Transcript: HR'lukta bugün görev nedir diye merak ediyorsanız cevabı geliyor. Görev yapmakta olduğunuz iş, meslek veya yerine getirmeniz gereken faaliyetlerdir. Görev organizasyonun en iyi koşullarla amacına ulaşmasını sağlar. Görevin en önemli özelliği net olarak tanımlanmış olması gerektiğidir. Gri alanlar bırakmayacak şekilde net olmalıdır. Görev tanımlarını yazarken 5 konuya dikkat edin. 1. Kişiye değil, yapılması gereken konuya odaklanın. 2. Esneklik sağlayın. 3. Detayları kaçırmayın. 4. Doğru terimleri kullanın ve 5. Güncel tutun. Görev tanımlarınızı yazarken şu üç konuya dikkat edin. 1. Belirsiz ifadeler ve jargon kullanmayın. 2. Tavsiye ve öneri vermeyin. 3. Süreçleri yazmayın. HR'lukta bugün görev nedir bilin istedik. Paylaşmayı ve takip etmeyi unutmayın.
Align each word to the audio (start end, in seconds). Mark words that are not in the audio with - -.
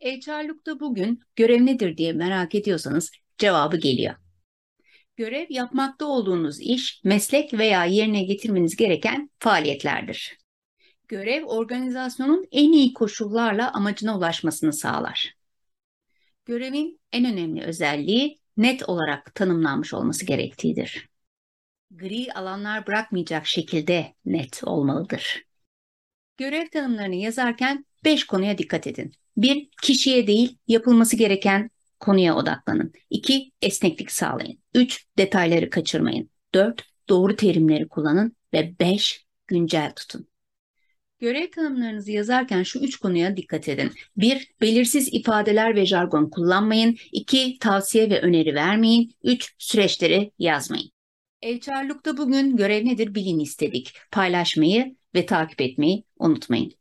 HR'lukta 0.00 0.80
bugün 0.80 1.20
görev 1.36 1.66
nedir 1.66 1.96
diye 1.96 2.12
merak 2.12 2.54
ediyorsanız 2.54 3.10
cevabı 3.38 3.76
geliyor. 3.76 4.14
Görev 5.16 5.46
yapmakta 5.50 6.06
olduğunuz 6.06 6.60
iş, 6.60 7.00
meslek 7.04 7.54
veya 7.54 7.84
yerine 7.84 8.22
getirmeniz 8.22 8.76
gereken 8.76 9.30
faaliyetlerdir. 9.38 10.38
Görev 11.08 11.44
organizasyonun 11.44 12.48
en 12.52 12.72
iyi 12.72 12.92
koşullarla 12.92 13.72
amacına 13.72 14.18
ulaşmasını 14.18 14.72
sağlar. 14.72 15.34
Görevin 16.44 17.00
en 17.12 17.24
önemli 17.24 17.62
özelliği 17.62 18.40
net 18.56 18.88
olarak 18.88 19.34
tanımlanmış 19.34 19.94
olması 19.94 20.26
gerektiğidir. 20.26 21.08
Gri 21.90 22.32
alanlar 22.32 22.86
bırakmayacak 22.86 23.46
şekilde 23.46 24.14
net 24.24 24.60
olmalıdır. 24.64 25.44
Görev 26.36 26.68
tanımlarını 26.68 27.14
yazarken 27.14 27.84
5 28.04 28.24
konuya 28.24 28.58
dikkat 28.58 28.86
edin. 28.86 29.12
1. 29.36 29.68
Kişiye 29.82 30.26
değil, 30.26 30.58
yapılması 30.68 31.16
gereken 31.16 31.70
konuya 32.00 32.36
odaklanın. 32.36 32.92
2. 33.10 33.52
Esneklik 33.62 34.12
sağlayın. 34.12 34.58
3. 34.74 35.06
Detayları 35.18 35.70
kaçırmayın. 35.70 36.30
4. 36.54 36.82
Doğru 37.08 37.36
terimleri 37.36 37.88
kullanın 37.88 38.36
ve 38.52 38.74
5. 38.80 39.26
Güncel 39.46 39.92
tutun. 39.96 40.28
Görev 41.20 41.50
tanımlarınızı 41.50 42.12
yazarken 42.12 42.62
şu 42.62 42.78
üç 42.78 42.96
konuya 42.96 43.36
dikkat 43.36 43.68
edin. 43.68 43.92
1. 44.16 44.54
Belirsiz 44.60 45.08
ifadeler 45.12 45.74
ve 45.76 45.86
jargon 45.86 46.30
kullanmayın. 46.30 46.96
2. 47.12 47.58
Tavsiye 47.58 48.10
ve 48.10 48.20
öneri 48.20 48.54
vermeyin. 48.54 49.14
3. 49.24 49.54
Süreçleri 49.58 50.32
yazmayın. 50.38 50.90
HR'lukta 51.44 52.16
bugün 52.16 52.56
görev 52.56 52.86
nedir 52.86 53.14
bilin 53.14 53.38
istedik. 53.38 53.92
Paylaşmayı 54.10 54.96
ve 55.14 55.26
takip 55.26 55.60
etmeyi 55.60 56.04
unutmayın. 56.18 56.77